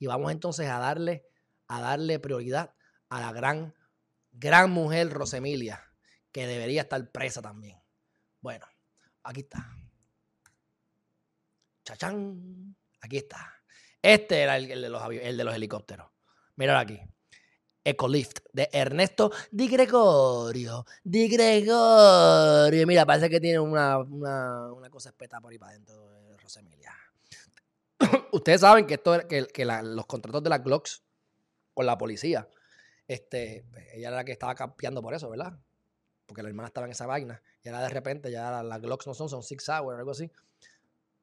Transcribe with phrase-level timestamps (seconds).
[0.00, 1.24] y vamos entonces a darle,
[1.68, 2.74] a darle prioridad
[3.10, 3.74] a la gran,
[4.32, 5.84] gran mujer Rosemilia,
[6.32, 7.78] que debería estar presa también.
[8.40, 8.66] Bueno,
[9.22, 9.70] aquí está.
[11.84, 12.76] Chachán.
[13.02, 13.54] Aquí está.
[14.02, 16.10] Este era el, de, los, el de los helicópteros.
[16.56, 17.00] Mira aquí.
[17.82, 20.84] Ecolift de Ernesto Di Gregorio.
[21.02, 22.86] Di Gregorio.
[22.86, 26.92] Mira, parece que tiene una, una, cosa espeta por ahí para adentro de Rosemilia.
[28.32, 31.02] Ustedes saben que, esto, que, que los contratos de las Glocks
[31.74, 32.48] con la policía,
[33.06, 35.58] este, pues, ella era la que estaba campeando por eso, ¿verdad?
[36.26, 37.42] Porque la hermana estaba en esa vaina.
[37.62, 40.30] Y ahora de repente ya las Glocks no son, son Six Hour o algo así.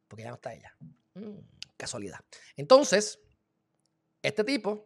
[0.08, 0.76] Porque ya no está ella.
[1.14, 1.40] Mm,
[1.78, 2.20] casualidad.
[2.56, 3.20] Entonces,
[4.22, 4.86] este tipo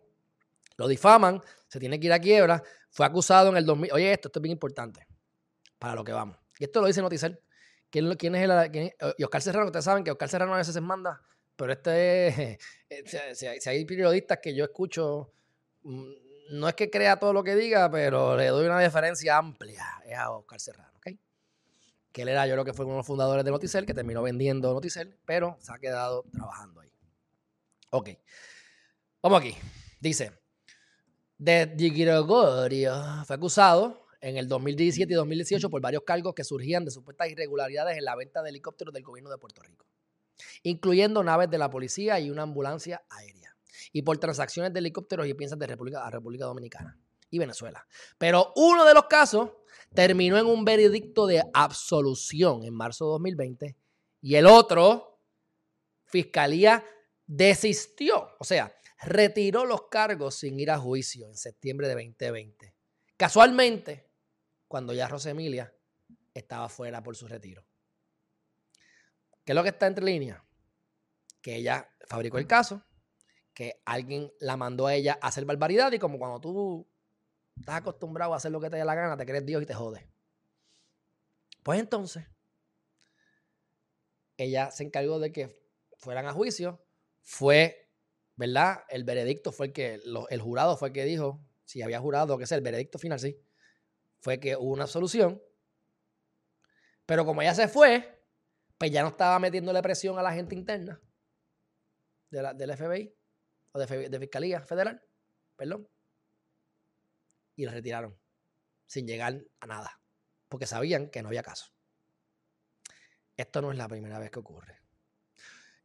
[0.77, 3.91] lo difaman, se tiene que ir a quiebra, fue acusado en el 2000.
[3.93, 5.07] Oye, esto, esto es bien importante
[5.79, 6.37] para lo que vamos.
[6.59, 7.39] Y esto lo dice Noticel.
[7.89, 8.93] ¿Quién, quién es el.
[9.17, 11.21] y Oscar Serrano, ustedes saben que Oscar Serrano a veces se manda,
[11.55, 12.57] pero este
[12.89, 13.37] es.
[13.59, 15.31] si, hay periodistas que yo escucho,
[15.83, 16.11] mm,
[16.51, 20.17] no es que crea todo lo que diga, pero le doy una deferencia amplia es
[20.17, 21.17] a Oscar Serrano, ¿ok?
[22.11, 24.21] Que él era, yo creo que fue uno de los fundadores de Noticel, que terminó
[24.21, 26.91] vendiendo Noticel, pero se ha quedado trabajando ahí.
[27.91, 28.09] Ok.
[29.21, 29.55] Vamos aquí.
[29.99, 30.31] Dice,
[31.37, 31.75] de
[33.25, 37.97] fue acusado en el 2017 y 2018 por varios cargos que surgían de supuestas irregularidades
[37.97, 39.85] en la venta de helicópteros del gobierno de Puerto Rico,
[40.63, 43.55] incluyendo naves de la policía y una ambulancia aérea,
[43.91, 46.97] y por transacciones de helicópteros y piezas de República, a República Dominicana
[47.29, 47.85] y Venezuela.
[48.17, 49.51] Pero uno de los casos
[49.93, 53.77] terminó en un veredicto de absolución en marzo de 2020
[54.21, 55.19] y el otro,
[56.05, 56.83] Fiscalía
[57.25, 62.75] desistió, o sea, retiró los cargos sin ir a juicio en septiembre de 2020.
[63.17, 64.11] Casualmente,
[64.67, 65.73] cuando ya Rosemilia
[66.33, 67.65] estaba fuera por su retiro.
[69.43, 70.41] ¿Qué es lo que está entre líneas?
[71.41, 72.83] Que ella fabricó el caso,
[73.53, 76.87] que alguien la mandó a ella a hacer barbaridad y como cuando tú
[77.57, 79.73] estás acostumbrado a hacer lo que te dé la gana, te crees Dios y te
[79.73, 80.07] jode.
[81.63, 82.25] Pues entonces,
[84.37, 85.61] ella se encargó de que
[85.97, 86.83] fueran a juicio,
[87.21, 87.89] fue,
[88.35, 88.83] ¿verdad?
[88.89, 92.45] El veredicto fue el que, el jurado fue el que dijo, si había jurado, que
[92.45, 93.39] es el veredicto final, sí,
[94.19, 95.41] fue que hubo una solución.
[97.05, 98.20] Pero como ella se fue,
[98.81, 100.99] pues ya no estaba metiéndole presión a la gente interna
[102.31, 103.15] de la, del FBI
[103.73, 105.07] o de, Fiscalía Federal,
[105.55, 105.87] perdón
[107.55, 108.19] y la retiraron
[108.87, 110.01] sin llegar a nada,
[110.49, 111.71] porque sabían que no había caso.
[113.37, 114.79] Esto no es la primera vez que ocurre.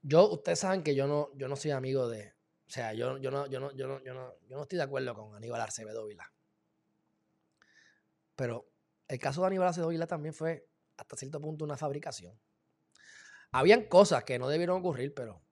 [0.01, 2.33] Yo, ustedes saben que yo no, yo no soy amigo de,
[2.67, 4.85] o sea, yo, yo, no, yo, no, yo, no, yo, no, yo no estoy de
[4.85, 6.33] acuerdo con Aníbal Acevedo Vila.
[8.37, 8.73] Pero
[9.06, 12.41] el caso de Aníbal Acevedo Vila también fue hasta cierto punto una fabricación.
[13.53, 15.43] Habían cosas que no debieron ocurrir, pero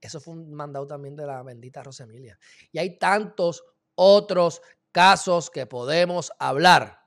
[0.00, 2.38] eso fue un mandado también de la bendita Rosemilia.
[2.70, 3.64] Y hay tantos
[3.94, 7.00] otros casos que podemos hablar.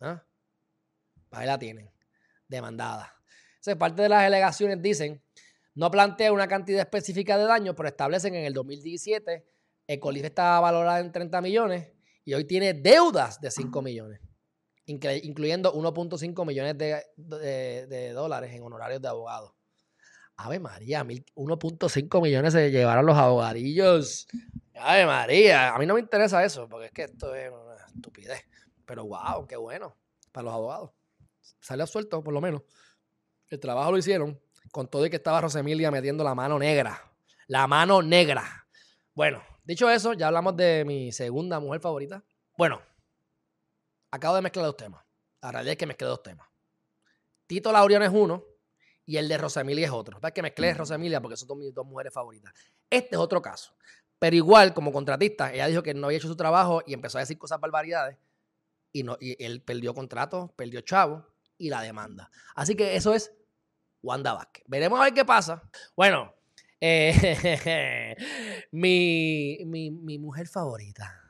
[0.00, 0.24] ¿Ah?
[1.30, 1.90] Ahí la tienen,
[2.46, 3.14] demandada.
[3.78, 5.22] parte de las alegaciones dicen,
[5.74, 9.46] no plantea una cantidad específica de daño, pero establecen en el 2017
[9.88, 11.90] Ecolif estaba valorada en 30 millones
[12.24, 14.20] y hoy tiene deudas de 5 millones,
[14.88, 19.52] incluyendo 1.5 millones de, dólares en honorarios de abogados.
[20.36, 24.28] Ave María, 1.5 millones se llevaron los abogadillos
[24.80, 28.44] Ay, María, a mí no me interesa eso, porque es que esto es una estupidez.
[28.84, 29.96] Pero wow, qué bueno
[30.32, 30.90] para los abogados.
[31.60, 32.62] Salió suelto, por lo menos.
[33.48, 34.40] El trabajo lo hicieron
[34.70, 37.12] con todo y que estaba Rosemilia metiendo la mano negra.
[37.48, 38.66] La mano negra.
[39.14, 42.22] Bueno, dicho eso, ya hablamos de mi segunda mujer favorita.
[42.56, 42.80] Bueno,
[44.10, 45.04] acabo de mezclar dos temas.
[45.40, 46.48] La realidad es que mezclé dos temas.
[47.46, 48.44] Tito Lauriano es uno
[49.06, 50.18] y el de Rosemilia es otro.
[50.22, 52.52] Es que mezclé Rosemilia porque son mis dos mujeres favoritas.
[52.90, 53.74] Este es otro caso.
[54.18, 57.20] Pero igual, como contratista, ella dijo que no había hecho su trabajo y empezó a
[57.20, 58.18] decir cosas barbaridades.
[58.92, 61.26] Y, no, y él perdió contrato, perdió chavo
[61.56, 62.30] y la demanda.
[62.54, 63.32] Así que eso es
[64.02, 64.64] Wanda Vázquez.
[64.66, 65.62] Veremos a ver qué pasa.
[65.96, 66.34] Bueno,
[66.80, 68.16] eh,
[68.72, 71.27] mi, mi, mujer favorita.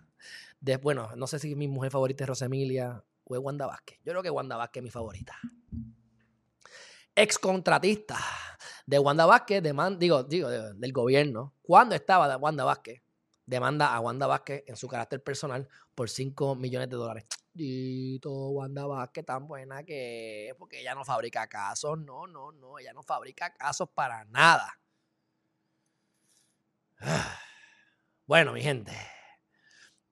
[0.81, 3.99] Bueno, no sé si mi mujer favorita es Rosemilia o es Wanda Vázquez.
[4.05, 5.37] Yo creo que Wanda Vázquez es mi favorita.
[7.15, 8.17] Ex contratista
[8.87, 9.63] de Wanda Vázquez,
[9.99, 13.03] digo, digo, del gobierno, cuando estaba Wanda Vázquez,
[13.45, 17.25] demanda a Wanda Vázquez en su carácter personal por 5 millones de dólares.
[17.53, 22.79] Dito, Wanda Vázquez tan buena que es, porque ella no fabrica casos, no, no, no,
[22.79, 24.79] ella no fabrica casos para nada.
[28.27, 28.93] Bueno, mi gente,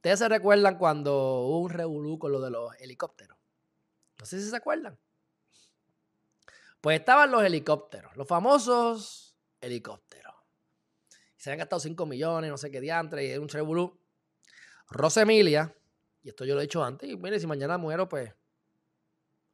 [0.06, 3.36] ¿ustedes se recuerdan cuando hubo un revolú con lo de los helicópteros?
[4.20, 4.96] No sé si se acuerdan.
[6.80, 10.32] Pues estaban los helicópteros, los famosos helicópteros.
[11.36, 14.00] se habían gastado 5 millones, no sé qué diantre, y es un revolú.
[14.90, 15.76] Rosemilia,
[16.22, 18.32] y esto yo lo he dicho antes, y mire, si mañana muero, pues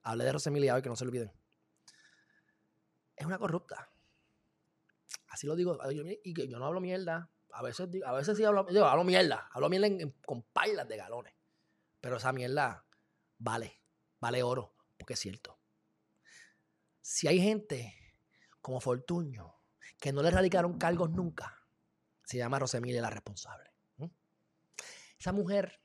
[0.03, 1.33] hable de Rosemilia hoy, que no se olviden.
[3.17, 3.91] Es una corrupta.
[5.29, 5.79] Así lo digo,
[6.23, 7.31] y yo no hablo mierda.
[7.53, 9.89] A veces, a veces sí hablo, hablo mierda, hablo mierda
[10.25, 11.35] con pailas de galones.
[12.01, 12.85] Pero esa mierda
[13.39, 13.81] vale,
[14.21, 15.59] vale oro, porque es cierto.
[17.01, 18.17] Si hay gente
[18.61, 19.55] como Fortuño
[19.99, 21.63] que no le radicaron cargos nunca,
[22.25, 23.71] se llama Rosemilia la responsable.
[25.19, 25.81] Esa mujer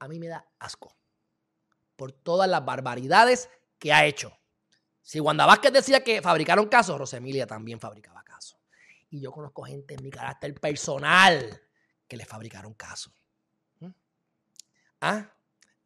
[0.00, 0.96] a mí me da asco
[1.94, 3.48] por todas las barbaridades
[3.78, 4.36] que ha hecho.
[5.02, 8.55] Si Wanda Vázquez decía que fabricaron casos, Rosemilia también fabricaba casos.
[9.16, 11.62] Y yo conozco gente en mi carácter personal
[12.06, 13.14] que le fabricaron casos.
[15.00, 15.34] Ah,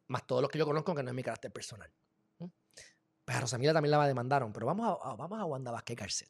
[0.07, 1.89] más todos los que yo conozco que no es mi carácter personal.
[2.37, 6.29] Pues a Rosemilia también la demandaron, pero vamos a, vamos a Wanda Vázquez Garcet.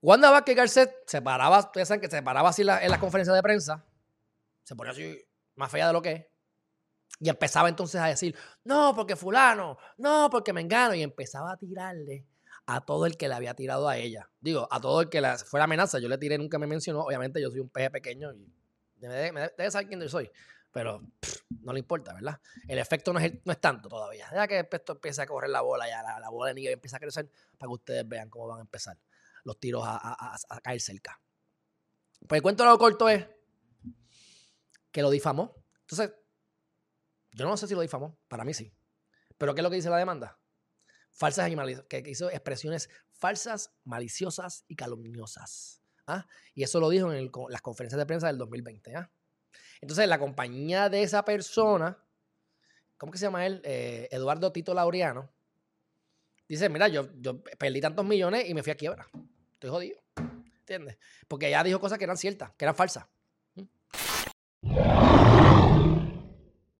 [0.00, 3.42] Wanda Vázquez Garcet se paraba, ustedes saben que se paraba así en las conferencias de
[3.42, 3.84] prensa,
[4.64, 6.26] se ponía así más fea de lo que es,
[7.20, 11.56] y empezaba entonces a decir, no, porque fulano, no, porque me engano, y empezaba a
[11.56, 12.26] tirarle
[12.66, 14.30] a todo el que le había tirado a ella.
[14.40, 15.98] Digo, a todo el que la, fuera amenaza.
[15.98, 17.02] Yo le tiré, nunca me mencionó.
[17.02, 18.50] Obviamente yo soy un peje pequeño y
[18.96, 20.30] debe, saber quién soy.
[20.72, 21.02] Pero
[21.60, 22.40] no le importa, ¿verdad?
[22.66, 24.28] El efecto no es, no es tanto todavía.
[24.32, 27.00] Ya que esto empieza a correr la bola, ya la, bola de nieve empieza a
[27.00, 28.98] crecer para que ustedes vean cómo van a empezar
[29.44, 31.20] los tiros a, caer cerca.
[32.26, 33.26] Pues el cuento de lo corto es
[34.90, 35.54] que lo difamó.
[35.80, 36.12] Entonces,
[37.32, 38.72] yo no sé si lo difamó, para mí sí.
[39.36, 40.38] Pero ¿qué es lo que dice la demanda?
[41.14, 41.48] Falsas
[41.88, 45.80] que hizo expresiones falsas, maliciosas y calumniosas.
[46.06, 46.26] ¿ah?
[46.54, 48.96] Y eso lo dijo en las conferencias de prensa del 2020.
[48.96, 49.10] ¿ah?
[49.80, 51.96] Entonces, la compañía de esa persona,
[52.96, 53.62] ¿cómo que se llama él?
[53.64, 55.30] Eh, Eduardo Tito Laureano,
[56.48, 59.08] dice, mira, yo, yo perdí tantos millones y me fui a quiebra.
[59.52, 60.02] Estoy jodido.
[60.58, 60.98] ¿Entiendes?
[61.28, 63.06] Porque ella dijo cosas que eran ciertas, que eran falsas.